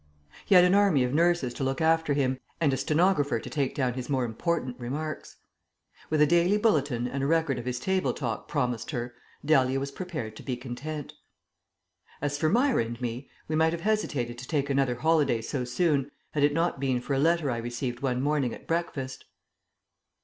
[0.47, 3.75] He had an army of nurses to look after him, and a stenographer to take
[3.75, 5.37] down his more important remarks.
[6.09, 9.13] With a daily bulletin and a record of his table talk promised her,
[9.45, 11.13] Dahlia was prepared to be content.
[12.19, 16.09] As for Myra and me, we might have hesitated to take another holiday so soon,
[16.31, 19.25] had it not been for a letter I received one morning at breakfast.